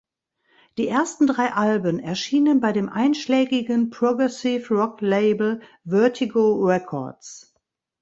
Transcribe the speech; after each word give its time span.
Die 0.79 0.87
ersten 0.87 1.27
drei 1.27 1.53
Alben 1.53 1.99
erschienen 1.99 2.59
bei 2.59 2.71
dem 2.71 2.89
einschlägigen 2.89 3.91
Progressive 3.91 4.73
Rock-Label 4.73 5.61
Vertigo 5.85 6.55
Records. 6.65 7.53